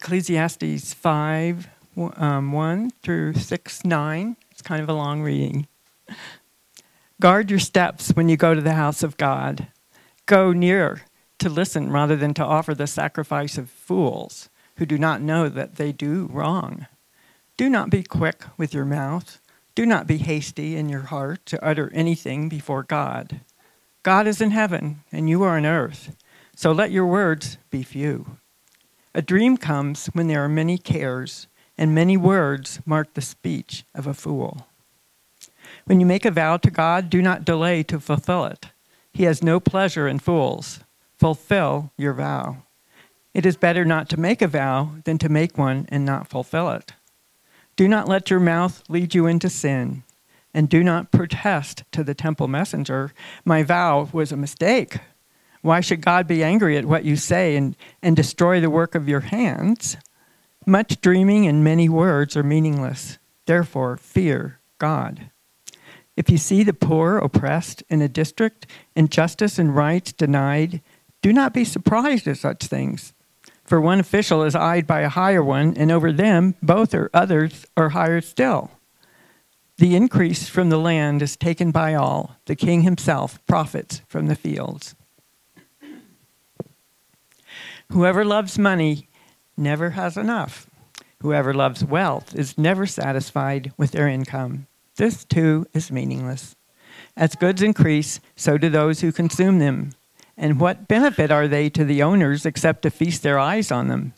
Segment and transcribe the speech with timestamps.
[0.00, 1.68] Ecclesiastes 5
[2.16, 4.36] um, 1 through 6 9.
[4.50, 5.68] It's kind of a long reading.
[7.20, 9.66] Guard your steps when you go to the house of God.
[10.24, 11.02] Go near
[11.38, 14.48] to listen rather than to offer the sacrifice of fools
[14.78, 16.86] who do not know that they do wrong.
[17.58, 19.38] Do not be quick with your mouth.
[19.74, 23.40] Do not be hasty in your heart to utter anything before God.
[24.02, 26.16] God is in heaven, and you are on earth,
[26.56, 28.38] so let your words be few.
[29.14, 34.06] A dream comes when there are many cares, and many words mark the speech of
[34.06, 34.68] a fool.
[35.84, 38.66] When you make a vow to God, do not delay to fulfill it.
[39.12, 40.80] He has no pleasure in fools.
[41.18, 42.58] Fulfill your vow.
[43.34, 46.70] It is better not to make a vow than to make one and not fulfill
[46.70, 46.92] it.
[47.76, 50.02] Do not let your mouth lead you into sin,
[50.54, 53.12] and do not protest to the temple messenger,
[53.44, 54.98] My vow was a mistake.
[55.62, 59.08] Why should God be angry at what you say and, and destroy the work of
[59.08, 59.96] your hands?
[60.66, 63.18] Much dreaming and many words are meaningless.
[63.46, 65.30] Therefore, fear God.
[66.16, 70.82] If you see the poor oppressed in a district, and justice and rights denied,
[71.22, 73.12] do not be surprised at such things.
[73.64, 77.66] For one official is eyed by a higher one, and over them both or others
[77.76, 78.70] are higher still.
[79.78, 82.36] The increase from the land is taken by all.
[82.46, 84.94] The king himself profits from the fields.
[87.90, 89.08] Whoever loves money
[89.56, 90.70] never has enough.
[91.22, 94.68] Whoever loves wealth is never satisfied with their income.
[94.94, 96.54] This too is meaningless.
[97.16, 99.90] As goods increase, so do those who consume them.
[100.36, 104.14] And what benefit are they to the owners except to feast their eyes on them?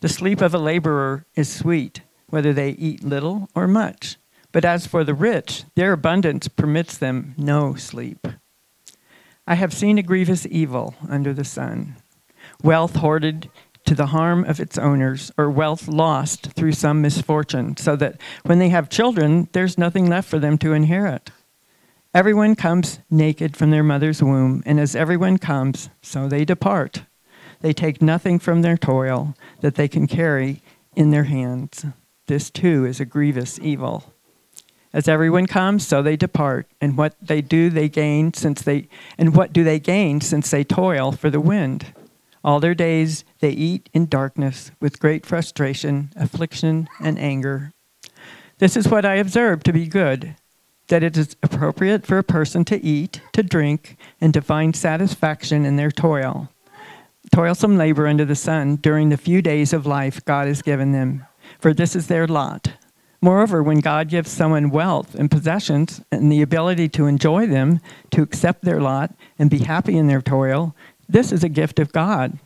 [0.00, 4.16] The sleep of a laborer is sweet, whether they eat little or much.
[4.52, 8.26] But as for the rich, their abundance permits them no sleep.
[9.46, 11.96] I have seen a grievous evil under the sun
[12.62, 13.50] wealth hoarded
[13.84, 18.58] to the harm of its owners, or wealth lost through some misfortune, so that when
[18.58, 21.30] they have children, there's nothing left for them to inherit.
[22.14, 27.02] Everyone comes naked from their mother's womb, and as everyone comes, so they depart.
[27.60, 30.62] They take nothing from their toil that they can carry
[30.94, 31.86] in their hands.
[32.26, 34.12] This too is a grievous evil.
[34.92, 39.34] As everyone comes, so they depart, and what they do they gain since they and
[39.34, 41.94] what do they gain since they toil for the wind?
[42.44, 47.72] All their days they eat in darkness with great frustration, affliction, and anger.
[48.58, 50.36] This is what I observe to be good
[50.88, 55.64] that it is appropriate for a person to eat, to drink, and to find satisfaction
[55.64, 56.50] in their toil.
[57.32, 61.24] Toilsome labor under the sun during the few days of life God has given them,
[61.58, 62.72] for this is their lot.
[63.22, 67.80] Moreover, when God gives someone wealth and possessions and the ability to enjoy them,
[68.10, 70.74] to accept their lot, and be happy in their toil,
[71.12, 72.38] this is a gift of God.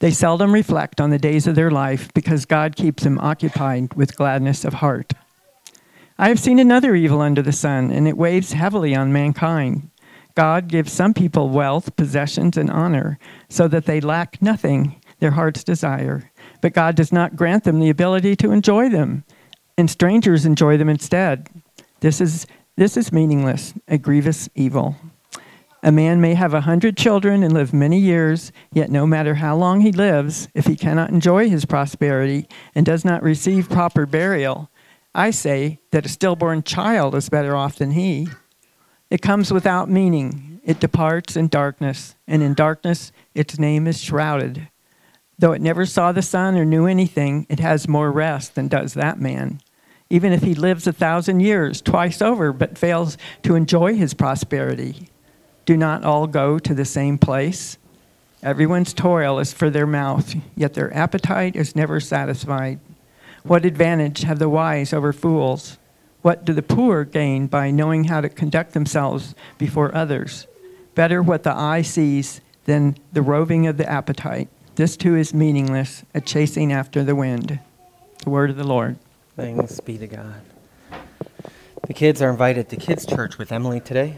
[0.00, 4.16] They seldom reflect on the days of their life because God keeps them occupied with
[4.16, 5.12] gladness of heart.
[6.18, 9.90] I have seen another evil under the sun, and it weighs heavily on mankind.
[10.34, 15.64] God gives some people wealth, possessions, and honor so that they lack nothing their hearts
[15.64, 16.30] desire.
[16.60, 19.24] But God does not grant them the ability to enjoy them,
[19.78, 21.48] and strangers enjoy them instead.
[22.00, 22.46] This is,
[22.76, 24.96] this is meaningless, a grievous evil.
[25.86, 29.54] A man may have a hundred children and live many years, yet no matter how
[29.54, 34.68] long he lives, if he cannot enjoy his prosperity and does not receive proper burial,
[35.14, 38.26] I say that a stillborn child is better off than he.
[39.10, 40.60] It comes without meaning.
[40.64, 44.68] It departs in darkness, and in darkness its name is shrouded.
[45.38, 48.94] Though it never saw the sun or knew anything, it has more rest than does
[48.94, 49.60] that man.
[50.10, 55.10] Even if he lives a thousand years, twice over, but fails to enjoy his prosperity.
[55.66, 57.76] Do not all go to the same place?
[58.42, 62.78] Everyone's toil is for their mouth, yet their appetite is never satisfied.
[63.42, 65.78] What advantage have the wise over fools?
[66.22, 70.46] What do the poor gain by knowing how to conduct themselves before others?
[70.94, 74.48] Better what the eye sees than the roving of the appetite.
[74.76, 77.58] This too is meaningless, a chasing after the wind.
[78.22, 78.98] The word of the Lord.
[79.34, 80.42] Thanks be to God.
[81.86, 84.16] The kids are invited to kids' church with Emily today.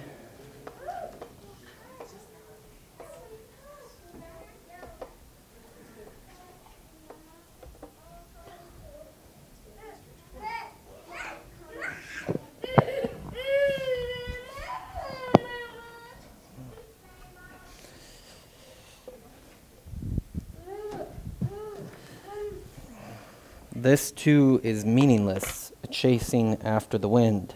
[23.83, 27.55] This too is meaningless, chasing after the wind.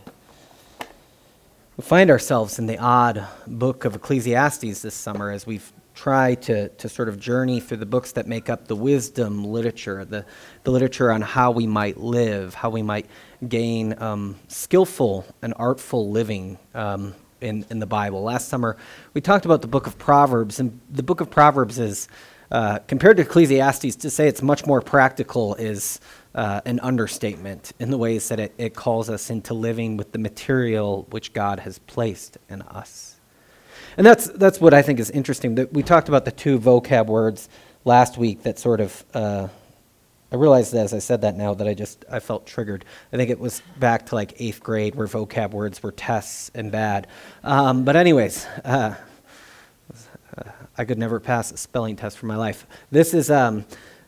[1.77, 6.69] We find ourselves in the odd book of Ecclesiastes this summer as we've try to,
[6.69, 10.25] to sort of journey through the books that make up the wisdom literature, the,
[10.63, 13.07] the literature on how we might live, how we might
[13.49, 18.23] gain um, skillful and artful living um, in, in the Bible.
[18.23, 18.77] Last summer,
[19.13, 22.07] we talked about the book of Proverbs, and the book of Proverbs is,
[22.53, 26.01] uh, compared to Ecclesiastes, to say it's much more practical is
[26.35, 30.19] uh, an understatement in the ways that it, it calls us into living with the
[30.19, 33.17] material which God has placed in us.
[33.97, 35.55] And that's, that's what I think is interesting.
[35.55, 37.49] That we talked about the two vocab words
[37.87, 39.49] last week that sort of, uh,
[40.31, 42.85] I realized as I said that now that I just, I felt triggered.
[43.15, 46.71] I think it was back to like eighth grade where vocab words were tests and
[46.71, 47.07] bad.
[47.45, 48.95] Um, but anyways, uh,
[50.79, 52.67] I could never pass a spelling test for my life.
[52.91, 53.65] This is, um,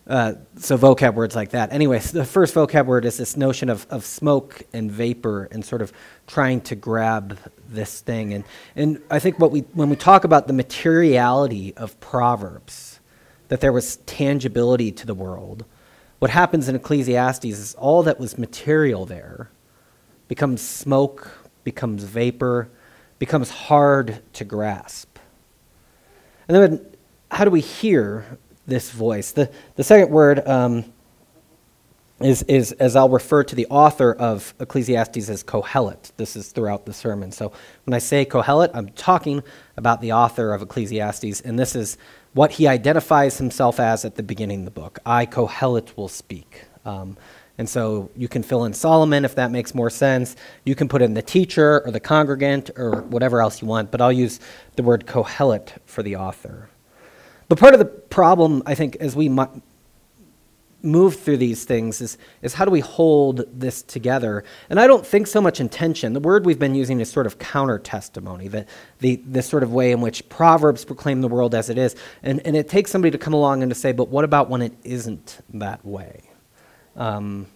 [0.06, 1.72] uh, so vocab words like that.
[1.72, 5.82] Anyways, the first vocab word is this notion of, of smoke and vapor and sort
[5.82, 5.92] of
[6.26, 7.38] trying to grab
[7.68, 8.34] this thing.
[8.34, 8.44] And,
[8.76, 13.00] and I think what we, when we talk about the materiality of Proverbs,
[13.48, 15.64] that there was tangibility to the world,
[16.18, 19.50] what happens in Ecclesiastes is all that was material there
[20.28, 22.68] becomes smoke, becomes vapor,
[23.18, 25.13] becomes hard to grasp.
[26.48, 26.86] And then
[27.30, 29.32] how do we hear this voice.
[29.32, 30.84] The, the second word um,
[32.20, 36.12] is, is, as I'll refer to the author of Ecclesiastes as Kohelet.
[36.16, 37.32] This is throughout the sermon.
[37.32, 37.52] So
[37.84, 39.42] when I say Kohelet, I'm talking
[39.76, 41.98] about the author of Ecclesiastes, and this is
[42.32, 44.98] what he identifies himself as at the beginning of the book.
[45.04, 46.64] I, Kohelet, will speak.
[46.84, 47.16] Um,
[47.56, 50.34] and so you can fill in Solomon if that makes more sense.
[50.64, 54.00] You can put in the teacher or the congregant or whatever else you want, but
[54.00, 54.40] I'll use
[54.76, 56.68] the word Kohelet for the author.
[57.48, 59.28] But part of the problem, I think, as we
[60.82, 64.44] move through these things is, is how do we hold this together?
[64.68, 66.12] And I don't think so much intention.
[66.12, 68.68] The word we've been using is sort of counter testimony, that
[68.98, 71.94] the, this sort of way in which Proverbs proclaim the world as it is.
[72.22, 74.60] And, and it takes somebody to come along and to say, but what about when
[74.62, 76.30] it isn't that way?
[76.96, 77.46] Um,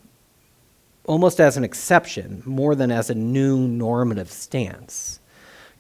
[1.04, 5.20] almost as an exception, more than as a new normative stance.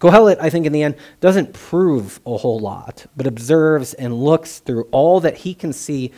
[0.00, 4.60] Kohelet, I think, in the end, doesn't prove a whole lot, but observes and looks
[4.60, 6.12] through all that he can see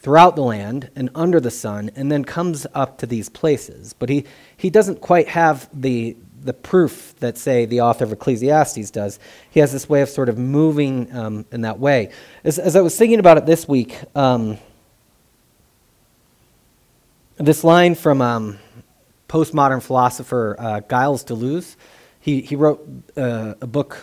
[0.00, 3.92] throughout the land and under the sun, and then comes up to these places.
[3.92, 4.24] But he,
[4.56, 9.20] he doesn't quite have the, the proof that, say, the author of Ecclesiastes does.
[9.50, 12.10] He has this way of sort of moving um, in that way.
[12.42, 14.56] As, as I was thinking about it this week, um,
[17.46, 18.58] this line from um,
[19.28, 21.76] postmodern philosopher uh, Gilles Deleuze
[22.20, 23.98] he, he wrote uh, a book.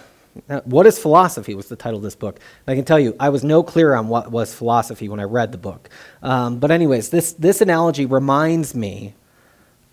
[0.50, 2.40] Uh, what is philosophy was the title of this book.
[2.66, 5.24] And I can tell you, I was no clearer on what was philosophy when I
[5.24, 5.90] read the book.
[6.22, 9.14] Um, but, anyways, this, this analogy reminds me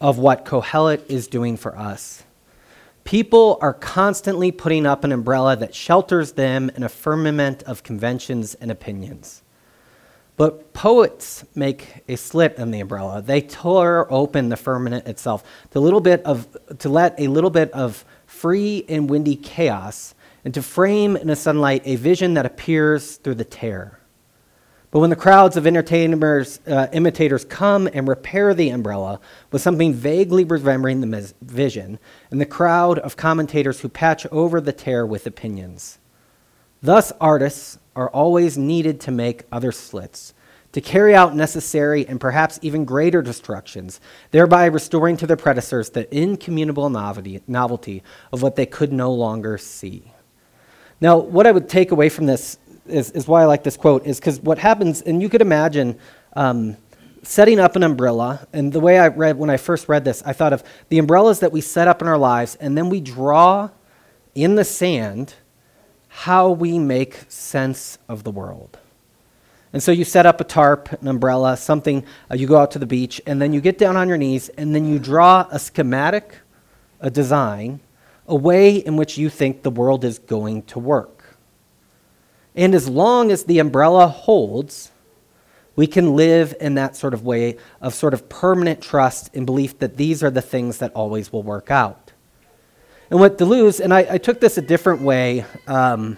[0.01, 2.25] of what Kohelet is doing for us.
[3.05, 8.55] People are constantly putting up an umbrella that shelters them in a firmament of conventions
[8.55, 9.43] and opinions.
[10.37, 13.23] But poets make a slit in the umbrella.
[13.23, 16.49] They tear open the firmament itself to, little bit of,
[16.79, 20.15] to let a little bit of free and windy chaos
[20.45, 24.01] and to frame in the sunlight a vision that appears through the tear.
[24.91, 29.19] But when the crowds of entertainers, uh, imitators come and repair the umbrella
[29.51, 31.99] with something vaguely remembering the vision,
[32.31, 35.99] and the crowd of commentators who patch over the tear with opinions.
[36.85, 40.35] Thus, artists are always needed to make other slits,
[40.73, 46.15] to carry out necessary and perhaps even greater destructions, thereby restoring to their predecessors the
[46.15, 48.03] incommunicable novelty, novelty
[48.35, 50.13] of what they could no longer see.
[51.01, 54.05] Now, what I would take away from this is, is why I like this quote,
[54.05, 55.99] is because what happens, and you could imagine
[56.37, 56.77] um,
[57.23, 60.35] setting up an umbrella, and the way I read when I first read this, I
[60.35, 63.71] thought of the umbrellas that we set up in our lives, and then we draw
[64.35, 65.37] in the sand
[66.17, 68.79] how we make sense of the world.
[69.73, 72.79] And so you set up a tarp, an umbrella, something, uh, you go out to
[72.79, 75.59] the beach, and then you get down on your knees, and then you draw a
[75.59, 76.37] schematic,
[77.01, 77.81] a design,
[78.29, 81.37] a way in which you think the world is going to work.
[82.55, 84.93] And as long as the umbrella holds,
[85.75, 89.81] we can live in that sort of way of sort of permanent trust and belief
[89.81, 92.04] that these are the things that always will work out.
[93.15, 95.45] And what Deleuze, and I, I took this a different way.
[95.69, 96.17] Um,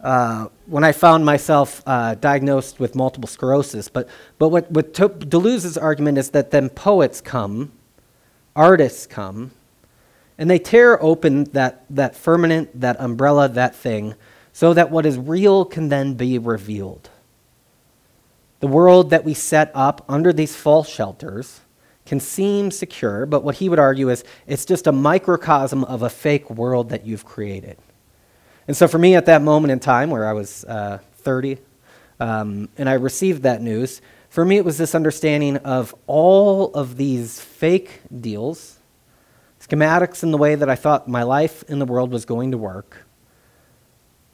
[0.00, 3.88] uh, when I found myself uh, diagnosed with multiple sclerosis.
[3.88, 7.70] But, but what, what to- Deleuze's argument is that then poets come,
[8.56, 9.52] artists come,
[10.36, 14.16] and they tear open that, that firmament, that umbrella, that thing,
[14.52, 17.10] so that what is real can then be revealed.
[18.58, 21.60] The world that we set up under these false shelters
[22.06, 26.08] can seem secure, but what he would argue is it's just a microcosm of a
[26.08, 27.76] fake world that you've created.
[28.68, 31.58] And so for me at that moment in time where I was uh, 30
[32.18, 36.96] um, and I received that news, for me it was this understanding of all of
[36.96, 38.78] these fake deals,
[39.60, 42.58] schematics in the way that I thought my life in the world was going to
[42.58, 43.06] work.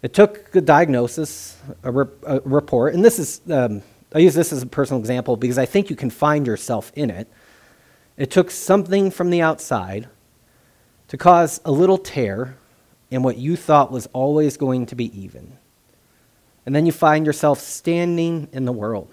[0.02, 1.92] It took a diagnosis, a,
[2.24, 3.82] a report, and this is, um,
[4.14, 7.08] I use this as a personal example because I think you can find yourself in
[7.10, 7.28] it.
[8.22, 10.08] It took something from the outside
[11.08, 12.56] to cause a little tear
[13.10, 15.58] in what you thought was always going to be even.
[16.64, 19.12] And then you find yourself standing in the world.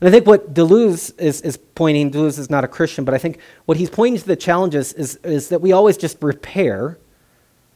[0.00, 3.18] And I think what Deleuze is, is pointing, Deleuze is not a Christian, but I
[3.18, 6.96] think what he's pointing to the challenges is, is that we always just repair.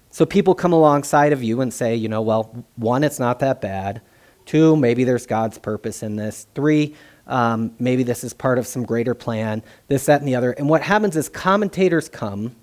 [0.08, 3.60] So people come alongside of you and say, you know, well, one, it's not that
[3.60, 4.00] bad.
[4.46, 6.46] Two, maybe there's God's purpose in this.
[6.54, 6.94] Three,
[7.26, 10.52] um, maybe this is part of some greater plan, this, that, and the other.
[10.52, 12.54] And what happens is commentators come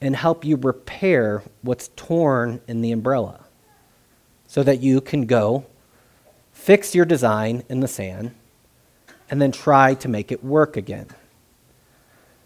[0.00, 3.44] and help you repair what's torn in the umbrella
[4.46, 5.66] so that you can go
[6.52, 8.34] fix your design in the sand
[9.28, 11.08] and then try to make it work again.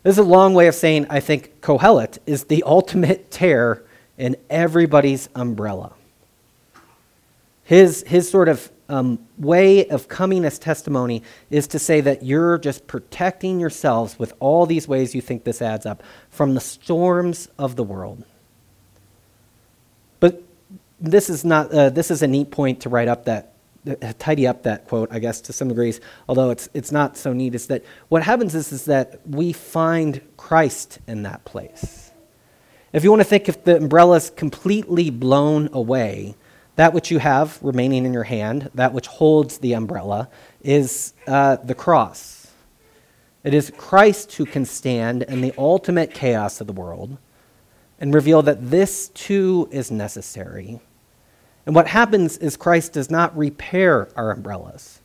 [0.03, 3.85] This is a long way of saying I think Kohelet is the ultimate tear
[4.17, 5.93] in everybody's umbrella.
[7.65, 12.59] His, his sort of um, way of coming as testimony is to say that you're
[12.59, 17.49] just protecting yourselves with all these ways you think this adds up from the storms
[17.59, 18.25] of the world.
[20.19, 20.43] But
[21.01, 23.55] this is not uh, this is a neat point to write up that
[23.89, 27.33] uh, tidy up that quote, I guess, to some degrees, although it's, it's not so
[27.33, 32.11] neat, is that what happens is, is that we find Christ in that place.
[32.93, 36.35] If you want to think if the umbrella is completely blown away,
[36.81, 40.31] that which you have remaining in your hand, that which holds the umbrella,
[40.63, 42.47] is uh, the cross.
[43.45, 47.19] It is Christ who can stand in the ultimate chaos of the world
[48.01, 50.81] and reveal that this too is necessary.
[51.67, 55.03] And what happens is Christ does not repair our umbrellas,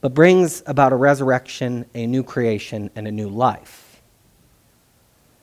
[0.00, 3.83] but brings about a resurrection, a new creation, and a new life.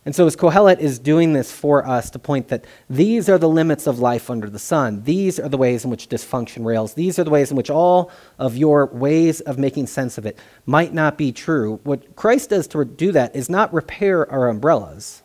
[0.04, 3.48] And so, as Kohelet is doing this for us to point that these are the
[3.48, 7.20] limits of life under the sun, these are the ways in which dysfunction rails, these
[7.20, 10.92] are the ways in which all of your ways of making sense of it might
[10.92, 11.80] not be true.
[11.84, 15.22] What Christ does to do that is not repair our umbrellas,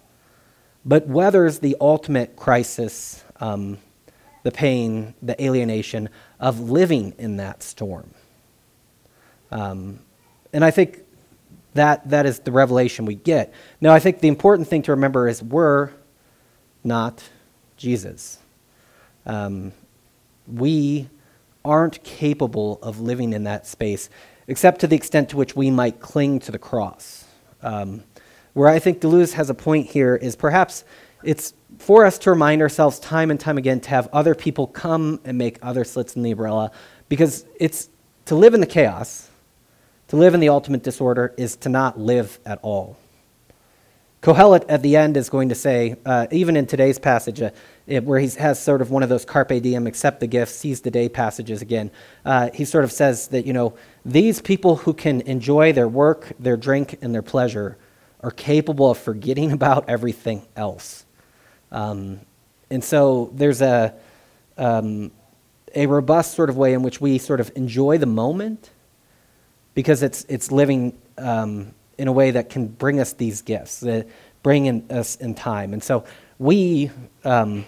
[0.85, 3.79] but weathers the ultimate crisis, um,
[4.43, 8.11] the pain, the alienation of living in that storm.
[9.51, 10.01] Um,
[10.53, 11.01] and I think
[11.77, 13.53] that, that is the revelation we get.
[13.81, 15.91] Now, I think the important thing to remember is we're
[16.85, 17.23] not
[17.77, 18.39] Jesus.
[19.25, 19.73] Um,
[20.47, 21.09] we
[21.65, 24.09] aren't capable of living in that space,
[24.47, 27.25] except to the extent to which we might cling to the cross.
[27.63, 28.05] Um,
[28.53, 30.85] where I think Deleuze has a point here is perhaps
[31.25, 35.21] it's for us to remind ourselves time and time again to have other people come
[35.25, 36.71] and make other slits in the umbrella,
[37.09, 37.89] because it's
[38.27, 39.29] to live in the chaos
[40.09, 42.97] to live in the ultimate disorder is to not live at all.
[44.23, 47.51] Kohelet at the end is going to say, uh, even in today's passage, uh,
[47.87, 50.81] it, where he has sort of one of those carpe diem, accept the gift, seize
[50.81, 51.91] the day passages again,
[52.25, 56.33] uh, he sort of says that, you know, these people who can enjoy their work,
[56.41, 57.79] their drink, and their pleasure
[58.21, 61.05] are capable of forgetting about everything else.
[61.71, 62.21] Um,
[62.71, 63.95] and so there's a,
[64.57, 65.13] um,
[65.75, 68.71] a robust sort of way in which we sort of enjoy the moment
[69.77, 74.09] because it's, it's living um, in a way that can bring us these gifts, that
[74.43, 75.75] bring in us in time.
[75.75, 76.05] And so
[76.39, 76.91] we,
[77.25, 77.67] um,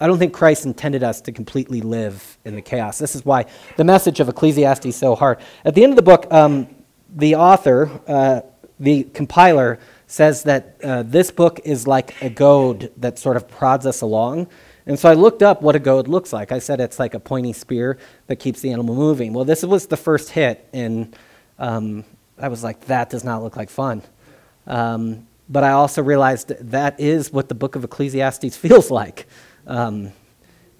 [0.00, 2.98] I don't think Christ intended us to completely live in the chaos.
[2.98, 5.40] This is why the message of Ecclesiastes is so hard.
[5.64, 6.68] At the end of the book, um,
[7.16, 8.42] the author, uh,
[8.78, 13.86] the compiler, says that uh, this book is like a goad that sort of prods
[13.86, 14.46] us along.
[14.86, 16.52] And so I looked up what a goad looks like.
[16.52, 19.32] I said it's like a pointy spear that keeps the animal moving.
[19.32, 21.12] Well, this was the first hit in
[21.60, 22.04] um,
[22.38, 24.02] I was like, that does not look like fun.
[24.66, 29.26] Um, but I also realized that, is what the book of Ecclesiastes feels like.
[29.66, 30.12] Um,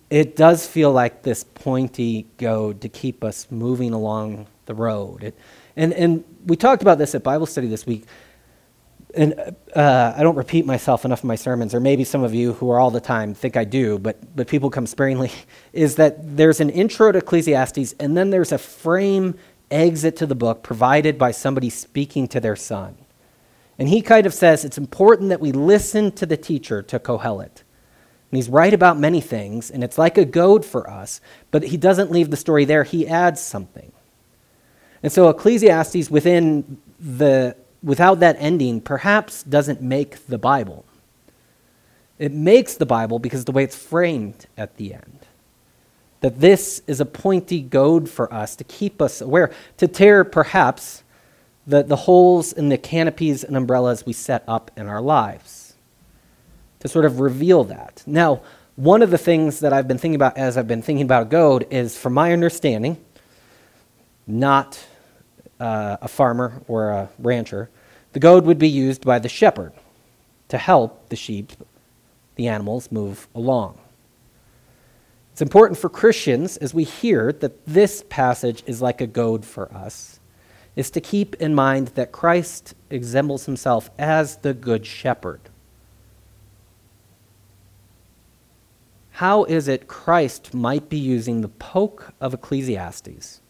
[0.08, 5.22] it does feel like this pointy goad to keep us moving along the road.
[5.22, 5.38] It,
[5.76, 8.04] and, and we talked about this at Bible study this week.
[9.14, 12.52] And uh, I don't repeat myself enough in my sermons, or maybe some of you
[12.54, 15.32] who are all the time think I do, but, but people come sparingly,
[15.72, 19.36] is that there's an intro to Ecclesiastes, and then there's a frame
[19.70, 22.96] exit to the book provided by somebody speaking to their son.
[23.78, 27.62] And he kind of says it's important that we listen to the teacher, to Kohelet.
[28.30, 31.76] And he's right about many things, and it's like a goad for us, but he
[31.76, 32.84] doesn't leave the story there.
[32.84, 33.90] He adds something.
[35.02, 40.84] And so Ecclesiastes, within the, without that ending, perhaps doesn't make the Bible.
[42.18, 45.19] It makes the Bible because the way it's framed at the end.
[46.20, 51.02] That this is a pointy goad for us to keep us aware, to tear perhaps
[51.66, 55.74] the, the holes in the canopies and umbrellas we set up in our lives,
[56.80, 58.02] to sort of reveal that.
[58.06, 58.42] Now,
[58.76, 61.26] one of the things that I've been thinking about as I've been thinking about a
[61.26, 62.96] goad is, from my understanding,
[64.26, 64.82] not
[65.58, 67.68] uh, a farmer or a rancher,
[68.12, 69.72] the goad would be used by the shepherd
[70.48, 71.52] to help the sheep,
[72.36, 73.78] the animals, move along.
[75.32, 79.72] It's important for Christians as we hear that this passage is like a goad for
[79.72, 80.20] us,
[80.76, 85.40] is to keep in mind that Christ examines himself as the good shepherd.
[89.12, 93.40] How is it Christ might be using the poke of Ecclesiastes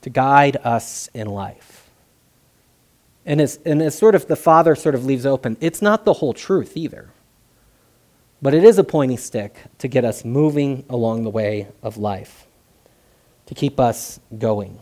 [0.00, 1.90] to guide us in life?
[3.26, 6.14] And as, and as sort of the Father sort of leaves open, it's not the
[6.14, 7.10] whole truth either.
[8.40, 12.46] But it is a pointy stick to get us moving along the way of life,
[13.46, 14.78] to keep us going,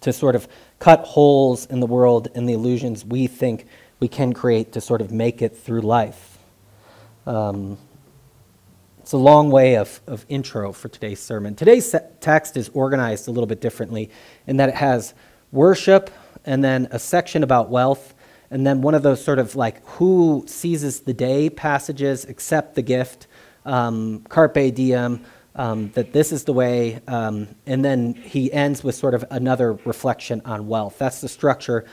[0.00, 0.48] to sort of
[0.80, 3.66] cut holes in the world and the illusions we think
[4.00, 6.38] we can create to sort of make it through life.
[7.26, 7.78] Um,
[8.98, 11.54] it's a long way of, of intro for today's sermon.
[11.54, 14.10] Today's text is organized a little bit differently
[14.46, 15.14] in that it has
[15.52, 16.10] worship
[16.44, 18.13] and then a section about wealth
[18.54, 22.82] and then one of those sort of like who seizes the day passages, accept the
[22.82, 23.26] gift,
[23.64, 25.24] um, carpe diem,
[25.56, 29.72] um, that this is the way, um, and then he ends with sort of another
[29.84, 30.98] reflection on wealth.
[30.98, 31.84] That's the structure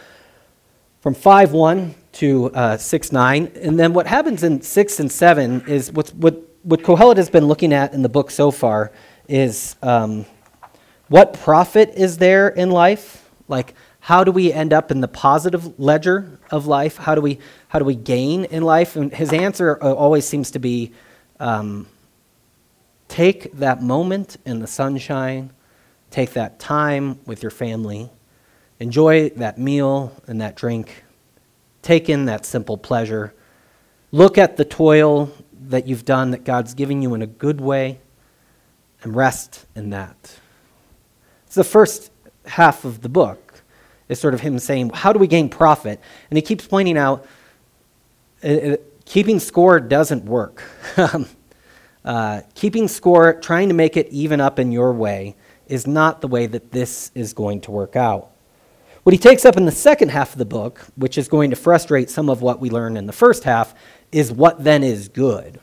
[1.00, 3.52] from 5 1 to uh, 6 9.
[3.64, 7.48] And then what happens in 6 and 7 is what's, what, what Kohelet has been
[7.48, 8.92] looking at in the book so far
[9.28, 10.28] is um,
[11.08, 13.32] what profit is there in life?
[13.48, 16.98] Like, how do we end up in the positive ledger of life?
[16.98, 18.96] How do we, how do we gain in life?
[18.96, 20.92] And his answer uh, always seems to be
[21.40, 21.88] um,
[23.08, 25.52] take that moment in the sunshine,
[26.10, 28.10] take that time with your family,
[28.80, 31.04] enjoy that meal and that drink,
[31.84, 33.36] take in that simple pleasure,
[34.12, 35.32] look at the toil
[35.68, 38.00] that you've done that God's giving you in a good way,
[39.04, 40.40] and rest in that.
[41.46, 42.12] It's the first
[42.46, 43.51] half of the book
[44.12, 46.00] is sort of him saying, How do we gain profit?
[46.30, 47.26] And he keeps pointing out
[48.44, 50.64] uh, uh keeping score doesn't work.
[52.04, 55.36] Uh, keeping score, trying to make it even up in your way,
[55.68, 58.32] is not the way that this is going to work out.
[59.04, 61.56] What he takes up in the second half of the book, which is going to
[61.56, 63.76] frustrate some of what we learned in the first half,
[64.12, 65.60] is what then is good.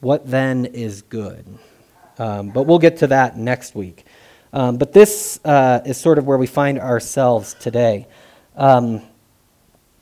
[0.00, 1.46] What then is good?
[2.18, 4.04] Um, but we'll get to that next week.
[4.56, 8.06] Um, but this uh, is sort of where we find ourselves today.
[8.56, 9.02] Um,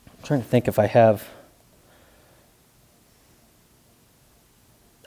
[0.07, 1.27] I'm trying to think if I have.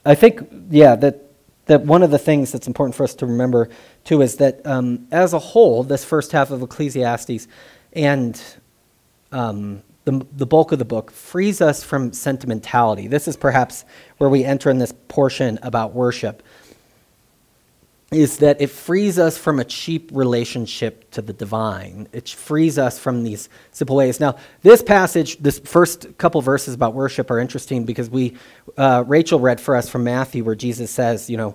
[0.05, 1.23] I think, yeah, that,
[1.65, 3.71] that one of the things that's important for us to remember,
[4.05, 7.49] too, is that um, as a whole, this first half of Ecclesiastes
[7.95, 8.39] and
[9.33, 13.07] um, the, the bulk of the book frees us from sentimentality.
[13.07, 13.87] This is perhaps
[14.19, 16.43] where we enter in this portion about worship
[18.11, 22.09] is that it frees us from a cheap relationship to the divine.
[22.13, 24.19] It frees us from these simple ways.
[24.19, 28.37] Now, this passage, this first couple verses about worship are interesting because we,
[28.79, 31.55] uh, Rachel read for us from Matthew where Jesus says, you know,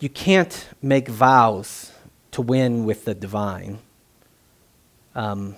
[0.00, 1.92] you can't make vows
[2.32, 3.78] to win with the divine.
[5.14, 5.54] Um,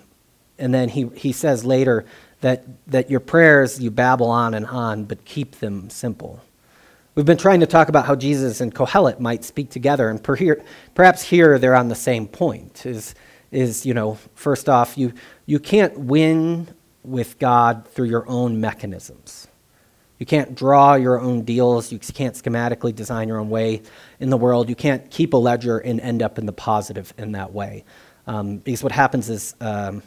[0.59, 2.05] and then he, he says later
[2.43, 6.43] that, that your prayers you babble on and on, but keep them simple.
[7.15, 10.23] We've been trying to talk about how Jesus and Kohelet might speak together, and
[10.95, 12.87] perhaps here they're on the same point.
[12.87, 13.15] Is,
[13.51, 15.13] is you know, first off, you,
[15.45, 16.69] you can't win
[17.03, 19.47] with God through your own mechanisms.
[20.19, 21.93] You can't draw your own deals.
[21.93, 23.83] You can't schematically design your own way
[24.19, 24.71] in the world.
[24.71, 27.85] You can't keep a ledger and end up in the positive in that way.
[28.27, 30.03] Um, because what happens is um,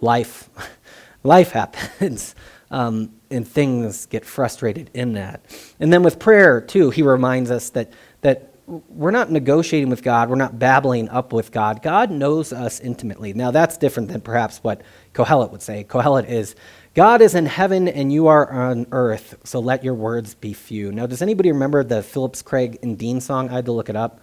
[0.00, 0.50] life,
[1.22, 2.34] life happens
[2.72, 5.44] um, and things get frustrated in that.
[5.80, 7.92] And then with prayer, too, he reminds us that,
[8.22, 11.82] that we're not negotiating with God, we're not babbling up with God.
[11.82, 13.34] God knows us intimately.
[13.34, 14.80] Now, that's different than perhaps what
[15.12, 15.84] Kohelet would say.
[15.84, 16.54] Kohelet is,
[16.94, 20.92] God is in heaven and you are on earth, so let your words be few.
[20.92, 23.50] Now, does anybody remember the Phillips Craig and Dean song?
[23.50, 24.20] I had to look it up.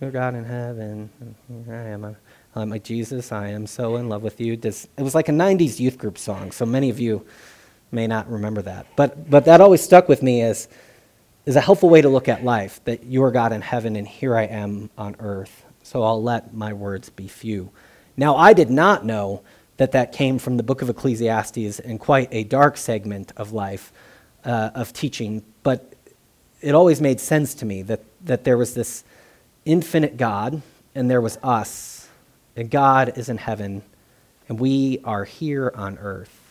[0.00, 1.10] Your God in heaven,
[1.48, 2.16] here I am.
[2.54, 4.56] I'm like, Jesus, I am so in love with you.
[4.56, 7.24] Does, it was like a 90s youth group song, so many of you
[7.92, 8.86] may not remember that.
[8.96, 10.68] But, but that always stuck with me as,
[11.46, 14.08] as a helpful way to look at life that you are God in heaven and
[14.08, 15.64] here I am on earth.
[15.82, 17.70] So I'll let my words be few.
[18.16, 19.42] Now, I did not know
[19.76, 23.92] that that came from the book of Ecclesiastes and quite a dark segment of life
[24.44, 25.42] uh, of teaching.
[25.62, 25.94] But
[26.60, 29.04] it always made sense to me that, that there was this
[29.64, 30.62] infinite God
[30.94, 32.08] and there was us,
[32.54, 33.82] and God is in heaven,
[34.48, 36.41] and we are here on earth.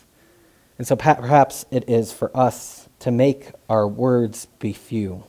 [0.81, 5.25] And so perhaps it is for us to make our words be few.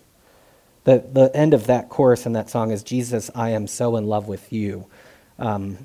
[0.85, 4.07] The, the end of that chorus in that song is Jesus, I am so in
[4.07, 4.87] love with you,
[5.39, 5.85] um,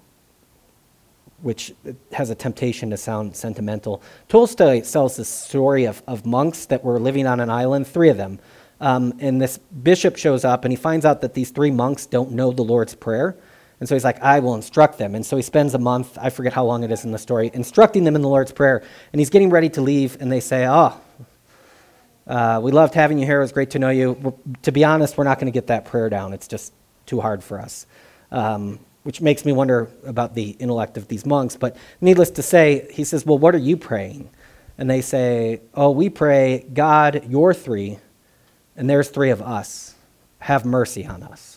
[1.42, 1.74] which
[2.14, 4.02] has a temptation to sound sentimental.
[4.30, 8.16] Tolstoy tells the story of, of monks that were living on an island, three of
[8.16, 8.40] them.
[8.80, 12.32] Um, and this bishop shows up and he finds out that these three monks don't
[12.32, 13.36] know the Lord's Prayer.
[13.80, 15.14] And so he's like, I will instruct them.
[15.14, 17.52] And so he spends a month, I forget how long it is in the story,
[17.54, 18.82] instructing them in the Lord's Prayer.
[19.14, 21.00] And he's getting ready to leave, and they say, Oh,
[22.26, 23.38] uh, we loved having you here.
[23.38, 24.14] It was great to know you.
[24.14, 26.34] We're, to be honest, we're not going to get that prayer down.
[26.34, 26.74] It's just
[27.06, 27.86] too hard for us.
[28.32, 31.56] Um, which makes me wonder about the intellect of these monks.
[31.56, 34.30] But needless to say, he says, Well, what are you praying?
[34.78, 38.00] And they say, Oh, we pray, God, you're three,
[38.76, 39.96] and there's three of us.
[40.40, 41.57] Have mercy on us.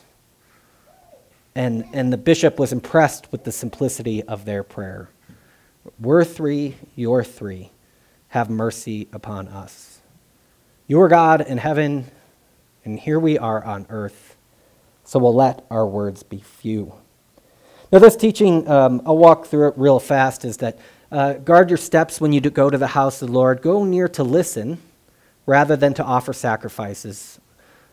[1.54, 5.10] And, and the bishop was impressed with the simplicity of their prayer.
[5.98, 7.72] We're three, you're three.
[8.28, 10.00] Have mercy upon us.
[10.86, 12.06] You're God in heaven,
[12.84, 14.36] and here we are on earth.
[15.04, 16.94] So we'll let our words be few.
[17.90, 20.78] Now, this teaching, um, I'll walk through it real fast, is that
[21.10, 23.62] uh, guard your steps when you go to the house of the Lord.
[23.62, 24.78] Go near to listen
[25.46, 27.40] rather than to offer sacrifices,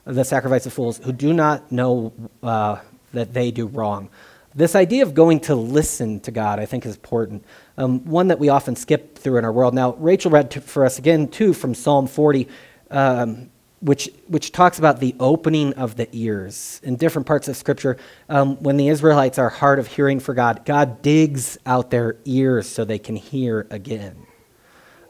[0.05, 2.77] the sacrifice of fools who do not know uh,
[3.13, 4.09] that they do wrong.
[4.55, 7.45] This idea of going to listen to God, I think, is important.
[7.77, 9.75] Um, one that we often skip through in our world.
[9.75, 12.47] Now, Rachel read to, for us again, too, from Psalm 40,
[12.89, 16.81] um, which, which talks about the opening of the ears.
[16.83, 17.97] In different parts of Scripture,
[18.29, 22.67] um, when the Israelites are hard of hearing for God, God digs out their ears
[22.67, 24.15] so they can hear again.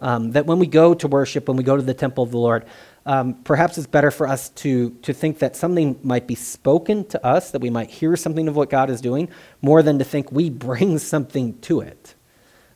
[0.02, 2.38] Um, that when we go to worship, when we go to the temple of the
[2.38, 2.66] Lord,
[3.08, 7.26] um, perhaps it's better for us to, to think that something might be spoken to
[7.26, 9.30] us, that we might hear something of what God is doing,
[9.62, 12.16] more than to think we bring something to it.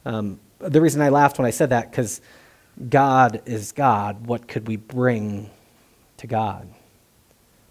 [0.06, 2.22] Um, the reason I laughed when I said that, because
[2.89, 5.50] God is God, what could we bring
[6.17, 6.65] to God?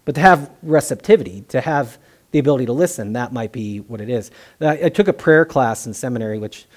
[0.05, 1.97] But to have receptivity, to have
[2.29, 4.29] the ability to listen, that might be what it is.
[4.59, 6.67] I, I took a prayer class in seminary, which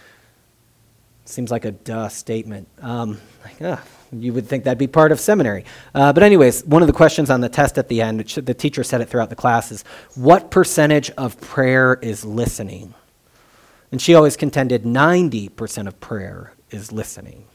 [1.27, 2.69] seems like a duh statement.
[2.81, 5.65] Um, like, ah, you would think that'd be part of seminary.
[5.95, 8.85] Uh, but, anyways, one of the questions on the test at the end, the teacher
[8.85, 9.83] said it throughout the class, is
[10.15, 12.95] what percentage of prayer is listening?
[13.91, 17.47] And she always contended 90% of prayer is listening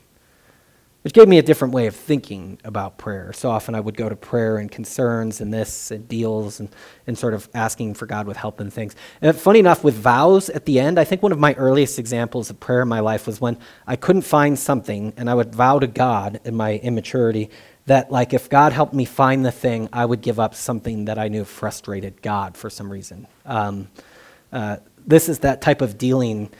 [1.01, 3.31] which gave me a different way of thinking about prayer.
[3.31, 6.69] So often I would go to prayer and concerns and this and deals and,
[7.07, 8.95] and sort of asking for God with help and things.
[9.21, 12.49] And funny enough, with vows at the end, I think one of my earliest examples
[12.49, 13.57] of prayer in my life was when
[13.88, 17.49] I couldn't find something and I would vow to God in my immaturity
[17.85, 21.17] that, like, if God helped me find the thing, I would give up something that
[21.17, 23.25] I knew frustrated God for some reason.
[23.45, 23.89] Um,
[24.51, 26.51] uh, this is that type of dealing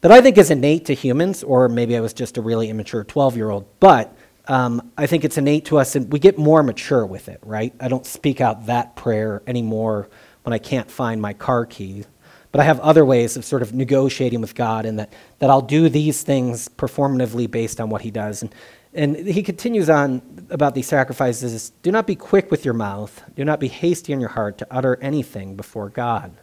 [0.00, 3.04] that I think is innate to humans, or maybe I was just a really immature
[3.04, 4.16] 12 year old, but
[4.48, 7.74] um, I think it's innate to us, and we get more mature with it, right?
[7.78, 10.08] I don't speak out that prayer anymore
[10.42, 12.06] when I can't find my car keys.
[12.52, 15.62] But I have other ways of sort of negotiating with God, and that, that I'll
[15.62, 18.42] do these things performatively based on what He does.
[18.42, 18.52] And,
[18.92, 23.44] and he continues on about these sacrifices do not be quick with your mouth, do
[23.44, 26.36] not be hasty in your heart to utter anything before God.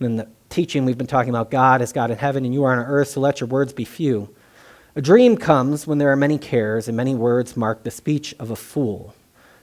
[0.00, 2.62] And then the teaching, we've been talking about God as God in heaven and you
[2.64, 4.28] are on earth, so let your words be few.
[4.94, 8.50] A dream comes when there are many cares, and many words mark the speech of
[8.50, 9.14] a fool.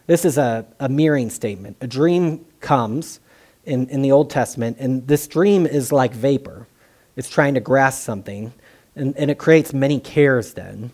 [0.08, 1.78] This is a, a mirroring statement.
[1.82, 3.20] A dream comes
[3.64, 6.68] in, in the Old Testament, and this dream is like vapor.
[7.16, 8.52] It's trying to grasp something,
[8.96, 10.92] and, and it creates many cares then.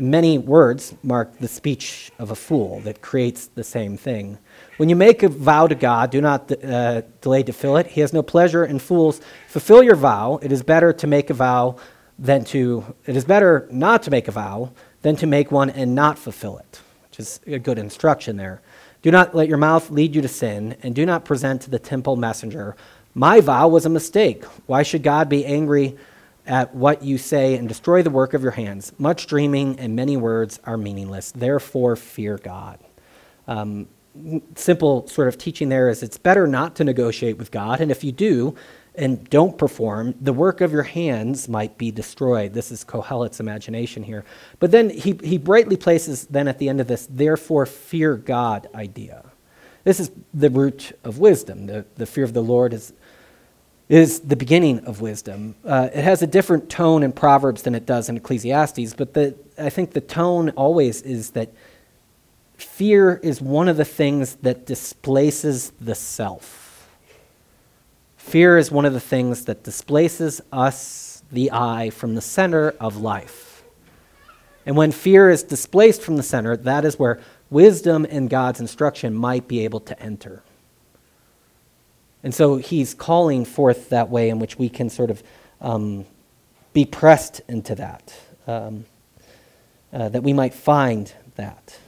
[0.00, 4.38] Many words mark the speech of a fool that creates the same thing.
[4.76, 7.88] When you make a vow to God, do not uh, delay to fill it.
[7.88, 9.20] He has no pleasure in fools.
[9.48, 10.38] Fulfill your vow.
[10.40, 11.78] It is better to make a vow
[12.16, 14.70] than to, it is better not to make a vow
[15.02, 16.80] than to make one and not fulfill it,
[17.10, 18.60] which is a good instruction there.
[19.02, 21.78] Do not let your mouth lead you to sin, and do not present to the
[21.78, 22.76] temple messenger,
[23.14, 24.44] My vow was a mistake.
[24.66, 25.96] Why should God be angry
[26.48, 28.92] at what you say and destroy the work of your hands?
[28.98, 31.30] Much dreaming and many words are meaningless.
[31.30, 32.80] Therefore, fear God.
[33.46, 33.86] Um,
[34.56, 37.80] simple sort of teaching there is it's better not to negotiate with God.
[37.80, 38.56] And if you do
[38.94, 42.52] and don't perform, the work of your hands might be destroyed.
[42.52, 44.24] This is Kohelet's imagination here.
[44.58, 48.68] But then he, he brightly places, then at the end of this, therefore fear God
[48.74, 49.24] idea.
[49.84, 51.66] This is the root of wisdom.
[51.66, 52.92] The, the fear of the Lord is
[53.88, 55.54] is the beginning of wisdom.
[55.64, 59.34] Uh, it has a different tone in Proverbs than it does in Ecclesiastes, but the,
[59.56, 61.50] I think the tone always is that
[62.56, 66.90] fear is one of the things that displaces the self.
[68.16, 72.98] Fear is one of the things that displaces us, the I, from the center of
[72.98, 73.64] life.
[74.66, 79.14] And when fear is displaced from the center, that is where wisdom and God's instruction
[79.14, 80.42] might be able to enter.
[82.22, 85.22] And so he's calling forth that way in which we can sort of
[85.60, 86.04] um,
[86.72, 88.14] be pressed into that,
[88.46, 88.84] um,
[89.92, 91.78] uh, that we might find that.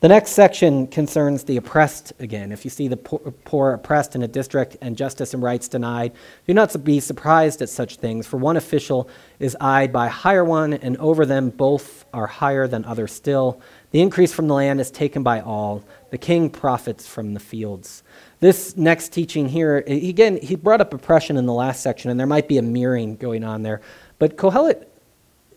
[0.00, 2.52] The next section concerns the oppressed again.
[2.52, 6.12] If you see the poor, poor, oppressed in a district and justice and rights denied,
[6.46, 10.44] do not be surprised at such things, for one official is eyed by a higher
[10.44, 13.58] one, and over them both are higher than others still.
[13.90, 15.82] The increase from the land is taken by all.
[16.10, 18.02] The king profits from the fields.
[18.40, 22.26] This next teaching here, again, he brought up oppression in the last section, and there
[22.26, 23.80] might be a mirroring going on there.
[24.18, 24.86] But Kohelet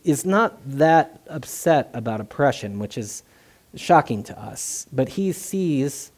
[0.04, 3.24] is not that upset about oppression, which is
[3.76, 4.88] shocking to us.
[4.94, 6.12] But he sees,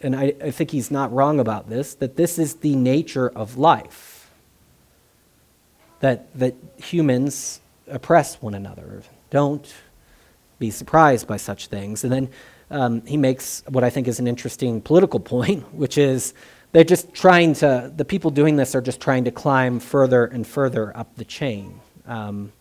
[0.00, 3.56] and I, I think he's not wrong about this, that this is the nature of
[3.56, 4.30] life.
[6.00, 9.02] That, that humans oppress one another.
[9.30, 9.74] Don't
[10.58, 12.04] be surprised by such things.
[12.04, 12.28] And then
[12.74, 16.34] um, he makes what I think is an interesting political point, which is
[16.72, 20.44] they're just trying to, the people doing this are just trying to climb further and
[20.44, 22.52] further up the chain um,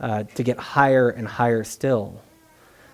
[0.00, 2.20] uh, to get higher and higher still.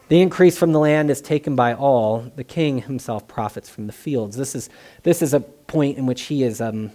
[0.08, 2.32] The increase from the land is taken by all.
[2.34, 4.36] The king himself profits from the fields.
[4.36, 4.68] This is,
[5.04, 6.90] this is a point in which he is um,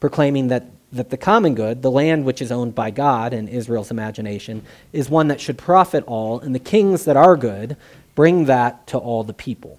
[0.00, 3.90] proclaiming that, that the common good, the land which is owned by God in Israel's
[3.90, 4.62] imagination,
[4.94, 7.76] is one that should profit all, and the kings that are good
[8.14, 9.78] bring that to all the people.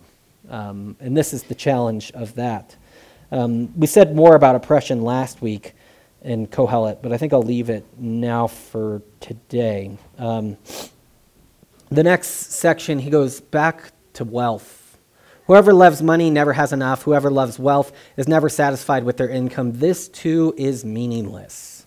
[0.49, 2.75] Um, and this is the challenge of that.
[3.31, 5.73] Um, we said more about oppression last week
[6.21, 9.97] in Kohelet, but I think I'll leave it now for today.
[10.17, 10.57] Um,
[11.89, 14.97] the next section, he goes back to wealth.
[15.47, 17.03] Whoever loves money never has enough.
[17.03, 19.73] Whoever loves wealth is never satisfied with their income.
[19.73, 21.85] This too is meaningless.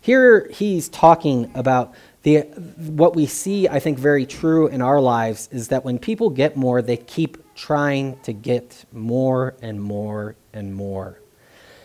[0.00, 2.40] Here he's talking about the,
[2.78, 6.56] what we see, I think, very true in our lives is that when people get
[6.56, 11.20] more, they keep trying to get more and more and more.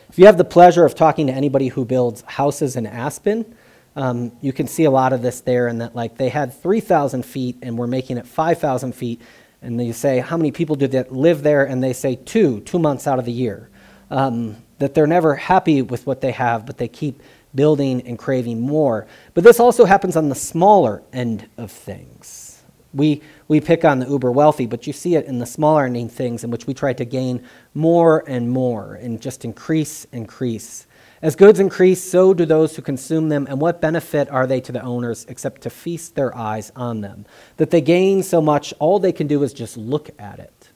[0.09, 3.53] If you have the pleasure of talking to anybody who builds houses in Aspen,
[3.97, 7.25] um, you can see a lot of this there, and that like they had 3,000
[7.25, 9.21] feet and we're making it 5,000 feet,
[9.61, 11.65] and you say, How many people do that live there?
[11.65, 13.69] And they say, Two, two months out of the year.
[14.09, 17.21] Um, that they're never happy with what they have, but they keep
[17.55, 19.07] building and craving more.
[19.33, 22.61] But this also happens on the smaller end of things.
[22.93, 26.09] We, we pick on the uber wealthy, but you see it in the smaller ending
[26.09, 27.43] things in which we try to gain
[27.75, 30.87] more and more and just increase, increase.
[31.21, 34.71] As goods increase, so do those who consume them, and what benefit are they to
[34.71, 37.25] the owners except to feast their eyes on them?
[37.57, 40.69] That they gain so much, all they can do is just look at it.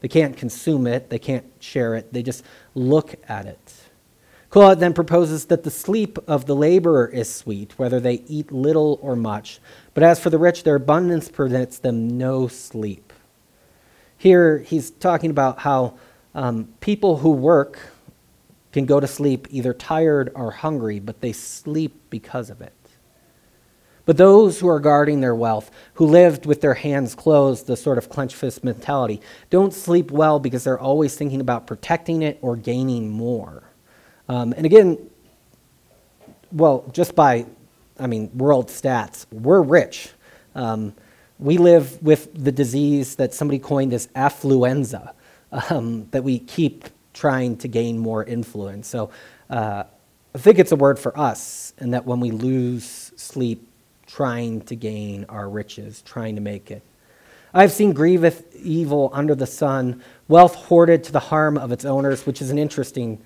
[0.00, 3.69] They can't consume it, they can't share it, they just look at it.
[4.50, 8.98] Kohelet then proposes that the sleep of the laborer is sweet, whether they eat little
[9.00, 9.60] or much.
[9.94, 13.12] But as for the rich, their abundance permits them no sleep.
[14.18, 15.94] Here, he's talking about how
[16.34, 17.78] um, people who work
[18.72, 22.72] can go to sleep either tired or hungry, but they sleep because of it.
[24.04, 27.98] But those who are guarding their wealth, who lived with their hands closed, the sort
[27.98, 32.56] of clenched fist mentality, don't sleep well because they're always thinking about protecting it or
[32.56, 33.62] gaining more.
[34.30, 34.96] Um, and again,
[36.52, 37.46] well, just by,
[37.98, 40.10] I mean, world stats, we're rich.
[40.54, 40.94] Um,
[41.40, 45.14] we live with the disease that somebody coined as affluenza,
[45.50, 48.86] um, that we keep trying to gain more influence.
[48.86, 49.10] So
[49.48, 49.82] uh,
[50.32, 53.66] I think it's a word for us, and that when we lose sleep
[54.06, 56.84] trying to gain our riches, trying to make it.
[57.52, 62.26] I've seen grievous evil under the sun, wealth hoarded to the harm of its owners,
[62.26, 63.20] which is an interesting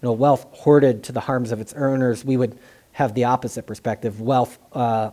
[0.00, 2.58] you know, wealth hoarded to the harms of its earners, we would
[2.92, 5.10] have the opposite perspective wealth uh,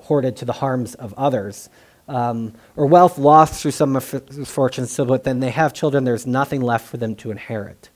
[0.00, 1.68] hoarded to the harms of others.
[2.08, 6.60] Um, or wealth lost through some misfortune, so but then they have children, there's nothing
[6.60, 7.88] left for them to inherit.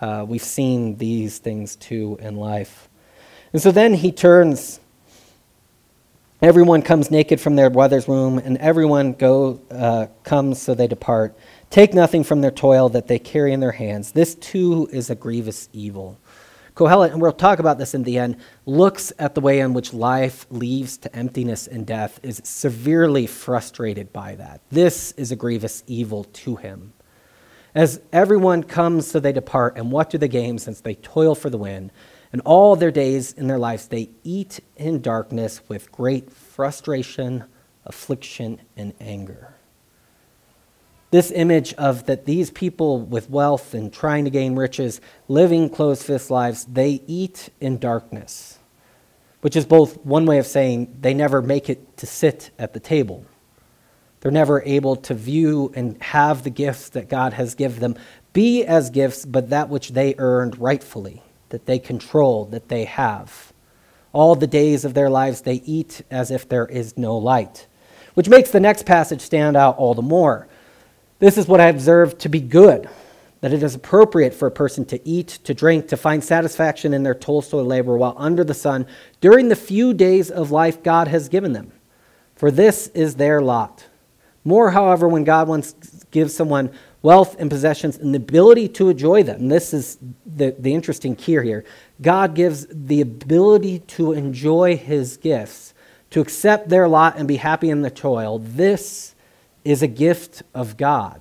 [0.00, 2.88] Uh, we've seen these things too in life.
[3.52, 4.80] And so then he turns.
[6.42, 11.34] Everyone comes naked from their mother's womb, and everyone go, uh, comes so they depart.
[11.70, 14.12] Take nothing from their toil that they carry in their hands.
[14.12, 16.18] This too is a grievous evil.
[16.74, 19.94] Kohelet, and we'll talk about this in the end, looks at the way in which
[19.94, 24.60] life leads to emptiness and death, is severely frustrated by that.
[24.70, 26.92] This is a grievous evil to him.
[27.76, 29.76] As everyone comes, so they depart.
[29.76, 31.92] And what do they gain since they toil for the wind?
[32.32, 37.44] And all their days in their lives they eat in darkness with great frustration,
[37.84, 39.53] affliction, and anger.
[41.14, 46.02] This image of that these people with wealth and trying to gain riches, living closed
[46.02, 48.58] fist lives, they eat in darkness,
[49.40, 52.80] which is both one way of saying they never make it to sit at the
[52.80, 53.24] table.
[54.18, 57.96] They're never able to view and have the gifts that God has given them
[58.32, 63.52] be as gifts, but that which they earned rightfully that they control, that they have.
[64.12, 67.68] All the days of their lives they eat as if there is no light,
[68.14, 70.48] which makes the next passage stand out all the more.
[71.18, 72.88] This is what I observe to be good,
[73.40, 77.02] that it is appropriate for a person to eat, to drink, to find satisfaction in
[77.02, 78.86] their toil labor while under the sun
[79.20, 81.72] during the few days of life God has given them.
[82.34, 83.86] For this is their lot.
[84.44, 85.74] More, however, when God wants
[86.10, 86.70] gives someone
[87.02, 89.42] wealth and possessions and the ability to enjoy them.
[89.42, 91.64] And this is the, the interesting key here.
[92.00, 95.74] God gives the ability to enjoy his gifts,
[96.10, 98.38] to accept their lot and be happy in the toil.
[98.38, 99.13] This
[99.64, 101.20] is a gift of God.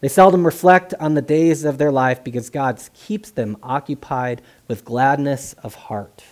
[0.00, 4.84] They seldom reflect on the days of their life because God keeps them occupied with
[4.84, 6.22] gladness of heart.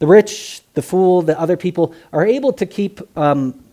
[0.00, 3.64] The rich, the fool, the other people are able to keep um,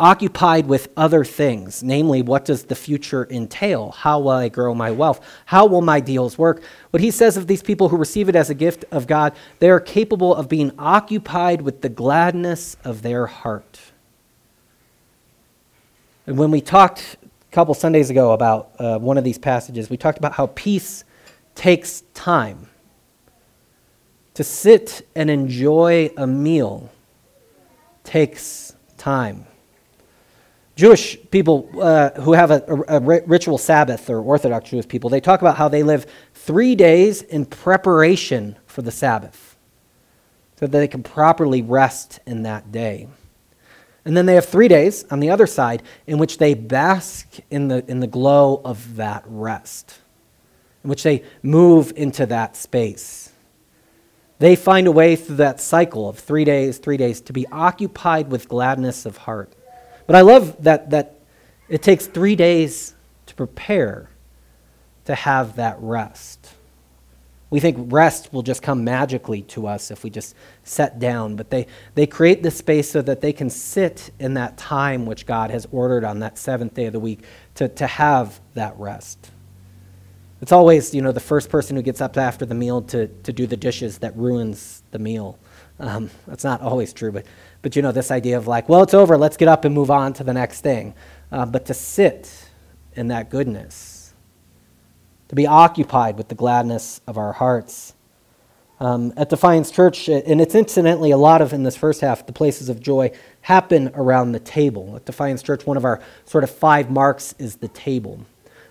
[0.00, 3.90] occupied with other things, namely, what does the future entail?
[3.92, 5.24] How will I grow my wealth?
[5.46, 6.62] How will my deals work?
[6.90, 9.70] What he says of these people who receive it as a gift of God, they
[9.70, 13.78] are capable of being occupied with the gladness of their heart.
[16.26, 19.96] And when we talked a couple Sundays ago about uh, one of these passages, we
[19.96, 21.04] talked about how peace
[21.54, 22.68] takes time.
[24.34, 26.90] To sit and enjoy a meal
[28.02, 29.46] takes time.
[30.76, 35.20] Jewish people uh, who have a, a, a, ritual Sabbath, or Orthodox Jewish people, they
[35.20, 39.56] talk about how they live three days in preparation for the Sabbath
[40.58, 43.06] so that they can properly rest in that day.
[44.04, 47.68] And then they have three days on the other side in which they bask in
[47.68, 49.98] the, in the glow of that rest,
[50.82, 53.32] in which they move into that space.
[54.38, 58.30] They find a way through that cycle of three days, three days, to be occupied
[58.30, 59.52] with gladness of heart.
[60.06, 61.20] But I love that, that
[61.68, 62.94] it takes three days
[63.26, 64.10] to prepare
[65.06, 66.43] to have that rest.
[67.54, 71.50] We think rest will just come magically to us if we just set down, but
[71.50, 75.52] they, they create this space so that they can sit in that time which God
[75.52, 77.20] has ordered on that seventh day of the week
[77.54, 79.30] to, to have that rest.
[80.40, 83.32] It's always, you know, the first person who gets up after the meal to, to
[83.32, 85.38] do the dishes that ruins the meal.
[85.78, 87.24] Um, that's not always true, but
[87.62, 89.92] but you know, this idea of like, well, it's over, let's get up and move
[89.92, 90.92] on to the next thing.
[91.30, 92.48] Uh, but to sit
[92.94, 93.93] in that goodness,
[95.34, 97.94] to be occupied with the gladness of our hearts.
[98.78, 102.32] Um, at Defiance Church, and it's incidentally a lot of in this first half, the
[102.32, 104.94] places of joy happen around the table.
[104.94, 108.24] At Defiance Church, one of our sort of five marks is the table.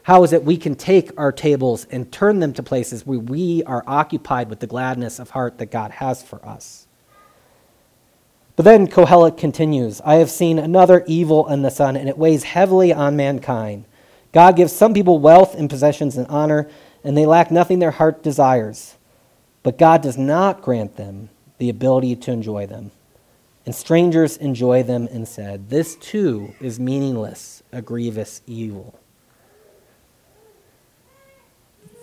[0.04, 3.64] How is it we can take our tables and turn them to places where we
[3.64, 6.88] are occupied with the gladness of heart that God has for us?
[8.56, 12.44] But then Kohelet continues I have seen another evil in the sun, and it weighs
[12.44, 13.86] heavily on mankind.
[14.34, 16.68] God gives some people wealth and possessions and honor,
[17.04, 18.98] and they lack nothing their heart desires.
[19.62, 22.92] But God does not grant them the ability to enjoy them.
[23.66, 29.00] And strangers enjoy them and said, This too is meaningless, a grievous evil.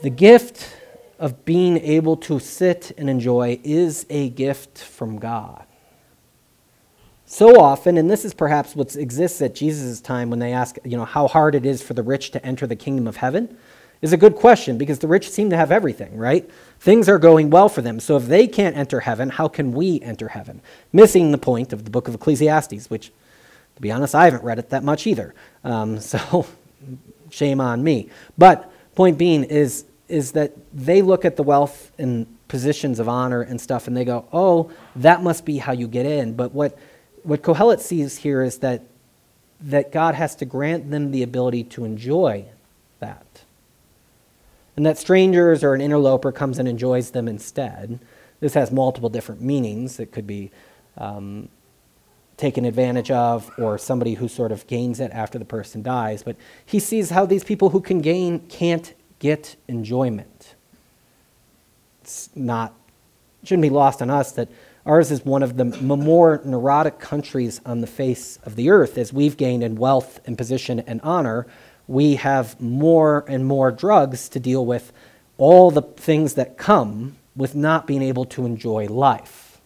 [0.02, 0.74] The gift
[1.18, 5.66] of being able to sit and enjoy is a gift from God.
[7.32, 10.96] So often, and this is perhaps what exists at Jesus' time when they ask, you
[10.96, 13.56] know, how hard it is for the rich to enter the kingdom of heaven,
[14.02, 16.50] is a good question because the rich seem to have everything, right?
[16.80, 18.00] Things are going well for them.
[18.00, 20.60] So if they can't enter heaven, how can we enter heaven?
[20.92, 23.12] Missing the point of the book of Ecclesiastes, which,
[23.76, 25.32] to be honest, I haven't read it that much either.
[25.62, 26.46] Um, so
[27.30, 28.10] shame on me.
[28.38, 33.42] But point being is, is that they look at the wealth and positions of honor
[33.42, 36.34] and stuff and they go, oh, that must be how you get in.
[36.34, 36.76] But what
[37.22, 38.82] what Kohelet sees here is that,
[39.60, 42.46] that God has to grant them the ability to enjoy
[42.98, 43.42] that.
[44.76, 47.98] And that strangers or an interloper comes and enjoys them instead.
[48.40, 50.00] This has multiple different meanings.
[50.00, 50.50] It could be
[50.96, 51.48] um,
[52.36, 56.22] taken advantage of or somebody who sort of gains it after the person dies.
[56.22, 60.54] But he sees how these people who can gain can't get enjoyment.
[62.02, 62.72] It's not,
[63.44, 64.48] shouldn't be lost on us that
[64.86, 68.96] Ours is one of the more neurotic countries on the face of the earth.
[68.96, 71.46] As we've gained in wealth and position and honor,
[71.86, 74.92] we have more and more drugs to deal with
[75.36, 79.60] all the things that come with not being able to enjoy life.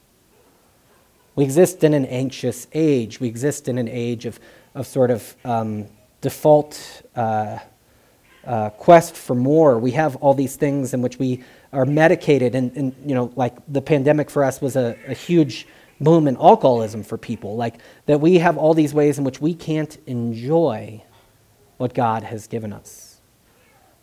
[1.36, 3.20] We exist in an anxious age.
[3.20, 4.38] We exist in an age of,
[4.74, 5.86] of sort of um,
[6.20, 7.58] default uh,
[8.46, 9.78] uh, quest for more.
[9.78, 11.42] We have all these things in which we
[11.72, 15.66] are medicated, and, and you know, like the pandemic for us was a, a huge
[16.00, 17.56] boom in alcoholism for people.
[17.56, 17.76] Like
[18.06, 21.02] that we have all these ways in which we can't enjoy
[21.76, 23.20] what God has given us.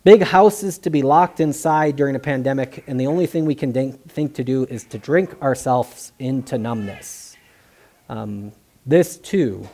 [0.04, 3.72] Big houses to be locked inside during a pandemic, and the only thing we can
[4.08, 7.36] think to do is to drink ourselves into numbness.
[8.08, 8.52] Um,
[8.84, 9.68] this, too,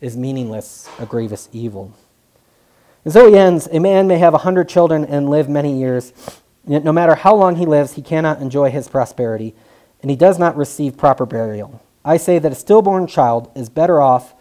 [0.00, 1.94] is meaningless, a grievous evil.
[3.04, 6.12] And so he ends A man may have a hundred children and live many years,
[6.66, 9.54] yet no matter how long he lives, he cannot enjoy his prosperity,
[10.00, 11.82] and he does not receive proper burial.
[12.04, 14.34] I say that a stillborn child is better off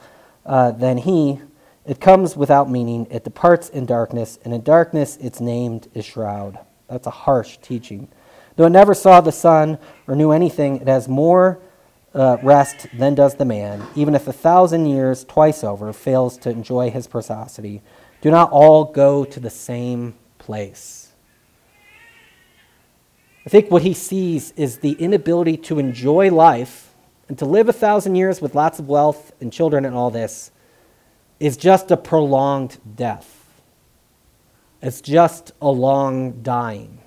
[0.46, 1.42] uh, than he.
[1.86, 6.60] It comes without meaning, it departs in darkness, and in darkness its named is shroud.
[6.88, 8.08] That's a harsh teaching.
[8.56, 11.60] Though it never saw the sun or knew anything, it has more
[12.14, 16.50] uh, rest than does the man, even if a thousand years twice over fails to
[16.50, 17.82] enjoy his prosperity
[18.22, 21.12] do not all go to the same place.
[23.46, 26.94] I think what he sees is the inability to enjoy life
[27.28, 30.52] and to live a thousand years with lots of wealth and children and all this
[31.40, 33.38] is just a prolonged death.
[34.82, 37.00] It's just a long dying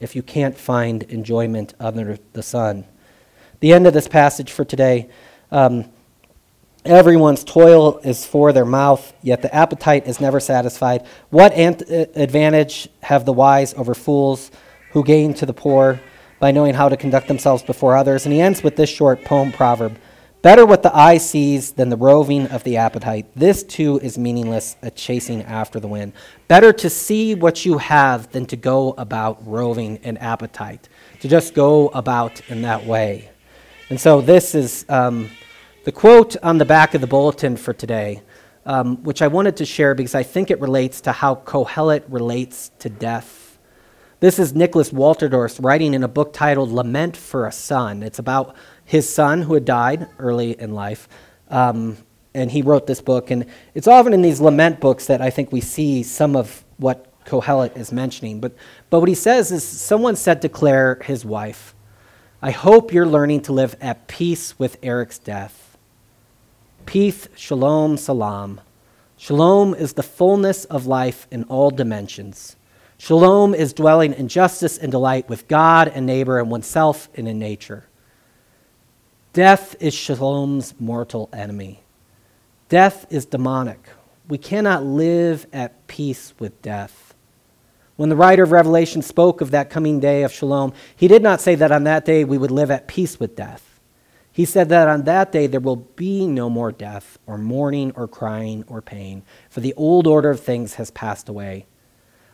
[0.00, 2.84] if you can't find enjoyment under the sun.
[3.60, 5.08] The end of this passage for today.
[5.52, 5.90] Um,
[6.84, 11.06] Everyone's toil is for their mouth, yet the appetite is never satisfied.
[11.28, 14.50] What ant- uh, advantage have the wise over fools
[14.92, 16.00] who gain to the poor
[16.38, 18.24] by knowing how to conduct themselves before others?
[18.24, 19.98] And he ends with this short poem proverb
[20.42, 23.26] Better what the eye sees than the roving of the appetite.
[23.36, 26.14] This too is meaningless, a chasing after the wind.
[26.48, 30.88] Better to see what you have than to go about roving an appetite,
[31.20, 33.30] to just go about in that way.
[33.90, 34.86] And so this is.
[34.88, 35.28] Um,
[35.90, 38.22] the quote on the back of the bulletin for today,
[38.64, 42.70] um, which I wanted to share because I think it relates to how Kohelet relates
[42.78, 43.58] to death.
[44.20, 48.04] This is Nicholas Wolterstorff writing in a book titled Lament for a Son.
[48.04, 51.08] It's about his son who had died early in life.
[51.48, 51.96] Um,
[52.34, 53.32] and he wrote this book.
[53.32, 57.24] And it's often in these lament books that I think we see some of what
[57.24, 58.38] Kohelet is mentioning.
[58.38, 58.54] But,
[58.90, 61.74] but what he says is someone said to Claire, his wife,
[62.40, 65.59] I hope you're learning to live at peace with Eric's death.
[66.90, 68.60] Peace, shalom, salam.
[69.16, 72.56] Shalom is the fullness of life in all dimensions.
[72.98, 77.38] Shalom is dwelling in justice and delight with God and neighbor and oneself and in
[77.38, 77.84] nature.
[79.32, 81.84] Death is shalom's mortal enemy.
[82.68, 83.90] Death is demonic.
[84.26, 87.14] We cannot live at peace with death.
[87.94, 91.40] When the writer of Revelation spoke of that coming day of shalom, he did not
[91.40, 93.69] say that on that day we would live at peace with death.
[94.40, 98.08] He said that on that day there will be no more death, or mourning, or
[98.08, 101.66] crying, or pain, for the old order of things has passed away.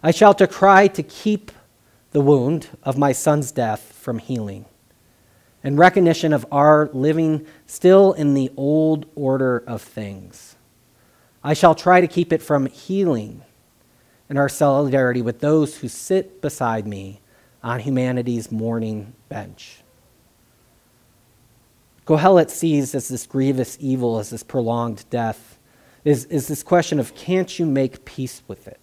[0.04, 1.50] I shall to cry to keep
[2.12, 4.66] the wound of my son's death from healing,
[5.64, 10.54] in recognition of our living still in the old order of things.
[11.42, 13.42] I shall try to keep it from healing
[14.30, 17.20] in our solidarity with those who sit beside me
[17.64, 19.82] on humanity's mourning bench.
[22.07, 25.59] Kohelet sees as this grievous evil, as this prolonged death,
[26.04, 28.80] is, is this question of can't you make peace with it?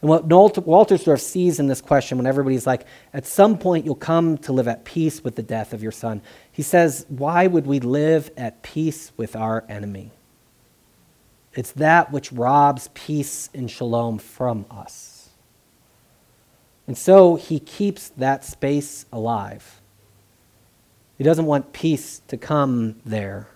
[0.00, 4.38] And what Wolterstorff sees in this question, when everybody's like, at some point you'll come
[4.38, 7.80] to live at peace with the death of your son, he says, why would we
[7.80, 10.10] live at peace with our enemy?
[11.52, 15.28] It's that which robs peace and shalom from us.
[16.86, 19.79] And so he keeps that space alive.
[21.20, 23.46] He doesn't want peace to come there.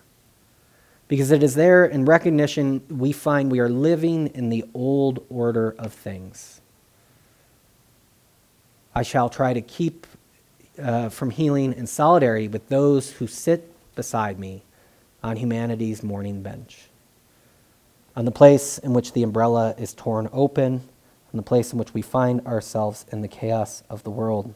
[1.07, 5.73] Because it is there in recognition we find we are living in the old order
[5.79, 6.61] of things.
[8.93, 10.05] I shall try to keep
[10.79, 14.61] uh, from healing in solidarity with those who sit beside me
[15.23, 16.89] on humanity's mourning bench.
[18.15, 20.87] On the place in which the umbrella is torn open,
[21.33, 24.53] on the place in which we find ourselves in the chaos of the world.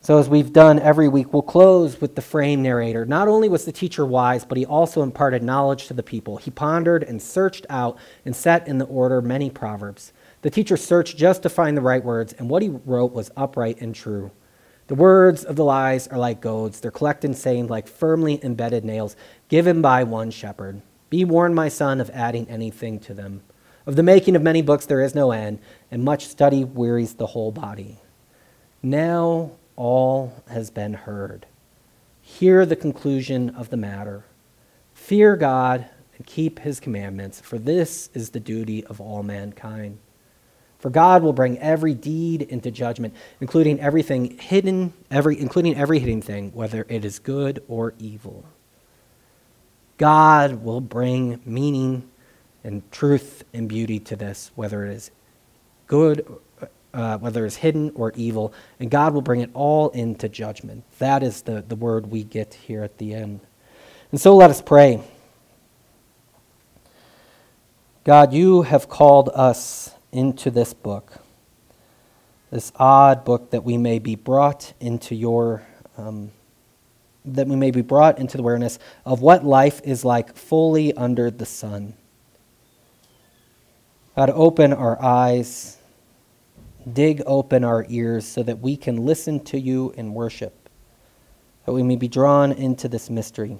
[0.00, 3.04] So, as we've done every week, we'll close with the frame narrator.
[3.04, 6.36] Not only was the teacher wise, but he also imparted knowledge to the people.
[6.36, 10.12] He pondered and searched out and set in the order many proverbs.
[10.42, 13.80] The teacher searched just to find the right words, and what he wrote was upright
[13.80, 14.30] and true.
[14.86, 16.80] The words of the lies are like goads.
[16.80, 19.16] They're collected and saying like firmly embedded nails
[19.48, 20.80] given by one shepherd.
[21.10, 23.42] Be warned, my son, of adding anything to them.
[23.84, 25.58] Of the making of many books there is no end,
[25.90, 27.98] and much study wearies the whole body.
[28.82, 31.46] Now all has been heard.
[32.20, 34.24] Hear the conclusion of the matter.
[34.92, 39.98] Fear God and keep his commandments, for this is the duty of all mankind.
[40.80, 46.22] For God will bring every deed into judgment, including everything hidden, every, including every hidden
[46.22, 48.44] thing, whether it is good or evil.
[49.96, 52.08] God will bring meaning
[52.64, 55.10] and truth and beauty to this, whether it is
[55.86, 56.26] good,
[56.94, 60.84] uh, whether it's hidden or evil, and God will bring it all into judgment.
[60.98, 63.40] That is the, the word we get here at the end.
[64.10, 65.02] And so let us pray.
[68.04, 71.18] God, you have called us into this book,
[72.50, 75.62] this odd book that we may be brought into your,
[75.98, 76.30] um,
[77.26, 81.30] that we may be brought into the awareness of what life is like fully under
[81.30, 81.92] the sun.
[84.16, 85.77] God, open our eyes,
[86.90, 90.68] dig open our ears so that we can listen to you in worship,
[91.66, 93.58] that we may be drawn into this mystery,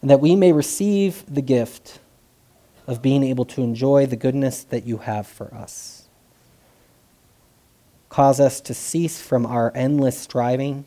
[0.00, 2.00] and that we may receive the gift
[2.86, 6.08] of being able to enjoy the goodness that you have for us.
[8.08, 10.86] Cause us to cease from our endless striving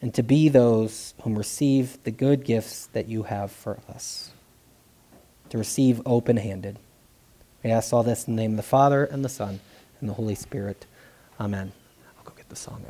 [0.00, 4.30] and to be those whom receive the good gifts that you have for us,
[5.48, 6.78] to receive open handed.
[7.62, 9.60] We ask all this in the name of the Father, and the Son,
[10.02, 10.86] and the Holy Spirit.
[11.40, 11.72] Amen.
[12.18, 12.84] I'll go get the song.